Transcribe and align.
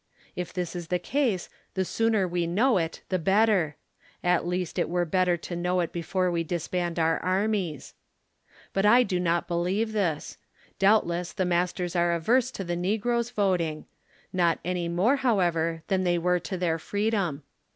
If 0.35 0.51
this 0.51 0.75
is 0.75 0.87
the 0.87 0.97
case, 0.97 1.47
the 1.75 1.85
sooner 1.85 2.27
we 2.27 2.47
know 2.47 2.79
it 2.79 3.03
the 3.09 3.19
better; 3.19 3.75
at 4.23 4.47
least 4.47 4.79
it 4.79 4.89
were 4.89 5.05
better 5.05 5.37
to 5.37 5.55
know 5.55 5.79
it 5.79 5.91
before 5.91 6.31
we 6.31 6.43
disband 6.43 6.97
our 6.97 7.19
armies. 7.19 7.93
16 8.69 8.69
But 8.73 8.85
I 8.87 9.03
do 9.03 9.19
not 9.19 9.47
believe 9.47 9.91
this; 9.91 10.39
doubtless 10.79 11.31
the 11.33 11.45
masters 11.45 11.95
are 11.95 12.13
averse 12.13 12.49
to 12.49 12.63
the 12.63 12.75
negroes 12.75 13.29
voting; 13.29 13.85
not 14.33 14.57
an}^ 14.63 14.89
more 14.91 15.17
however, 15.17 15.83
than 15.87 16.03
they 16.03 16.17
were 16.17 16.39
to 16.39 16.57
their 16.57 16.79
freedom. 16.79 17.43